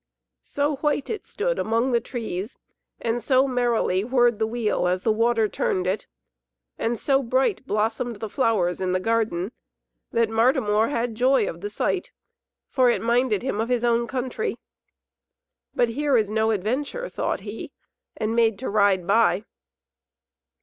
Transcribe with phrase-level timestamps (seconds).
[0.41, 2.57] So white it stood among the trees,
[2.99, 6.07] and so merrily whirred the wheel as the water turned it,
[6.79, 9.51] and so bright blossomed the flowers in the garden,
[10.11, 12.09] that Martimor had joy of the sight,
[12.67, 14.57] for it minded him of his own country.
[15.75, 17.71] "But here is no adventure," thought he,
[18.17, 19.43] and made to ride by.